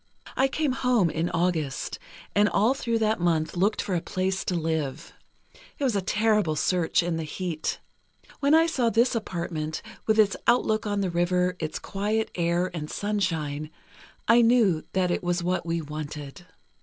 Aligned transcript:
"I 0.35 0.47
came 0.47 0.71
home 0.71 1.11
in 1.11 1.29
August, 1.29 1.99
and 2.33 2.49
all 2.49 2.73
through 2.73 2.97
that 2.97 3.19
month 3.19 3.55
looked 3.55 3.83
for 3.83 3.93
a 3.93 4.01
place 4.01 4.43
to 4.45 4.55
live. 4.55 5.13
It 5.77 5.83
was 5.83 5.95
a 5.95 6.01
terrible 6.01 6.55
search 6.55 7.03
in 7.03 7.17
the 7.17 7.23
heat. 7.23 7.79
When 8.39 8.55
I 8.55 8.65
saw 8.65 8.89
this 8.89 9.13
apartment, 9.13 9.83
with 10.07 10.17
its 10.17 10.35
outlook 10.47 10.87
on 10.87 11.01
the 11.01 11.11
river, 11.11 11.55
its 11.59 11.77
quiet 11.77 12.31
air 12.33 12.71
and 12.73 12.89
sunshine, 12.89 13.69
I 14.27 14.41
knew 14.41 14.83
that 14.93 15.11
it 15.11 15.21
was 15.23 15.43
what 15.43 15.67
we 15.67 15.83
wanted. 15.83 16.47